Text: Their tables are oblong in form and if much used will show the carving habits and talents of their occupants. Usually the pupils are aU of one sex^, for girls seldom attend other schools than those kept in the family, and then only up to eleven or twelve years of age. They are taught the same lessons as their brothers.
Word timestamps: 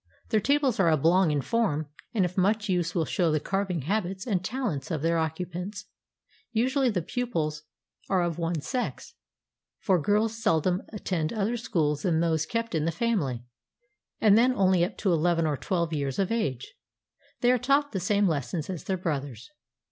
Their 0.29 0.39
tables 0.39 0.79
are 0.79 0.89
oblong 0.89 1.29
in 1.29 1.41
form 1.41 1.87
and 2.11 2.25
if 2.25 2.35
much 2.35 2.67
used 2.67 2.95
will 2.95 3.05
show 3.05 3.31
the 3.31 3.39
carving 3.39 3.81
habits 3.83 4.25
and 4.25 4.43
talents 4.43 4.89
of 4.89 5.03
their 5.03 5.19
occupants. 5.19 5.85
Usually 6.51 6.89
the 6.89 7.03
pupils 7.03 7.65
are 8.09 8.23
aU 8.23 8.27
of 8.29 8.39
one 8.39 8.55
sex^, 8.55 9.13
for 9.77 10.01
girls 10.01 10.35
seldom 10.41 10.81
attend 10.89 11.31
other 11.31 11.55
schools 11.55 12.01
than 12.01 12.19
those 12.19 12.47
kept 12.47 12.73
in 12.73 12.85
the 12.85 12.91
family, 12.91 13.45
and 14.19 14.35
then 14.35 14.55
only 14.55 14.83
up 14.83 14.97
to 14.97 15.13
eleven 15.13 15.45
or 15.45 15.55
twelve 15.55 15.93
years 15.93 16.17
of 16.17 16.31
age. 16.31 16.73
They 17.41 17.51
are 17.51 17.59
taught 17.59 17.91
the 17.91 17.99
same 17.99 18.27
lessons 18.27 18.71
as 18.71 18.85
their 18.85 18.97
brothers. 18.97 19.51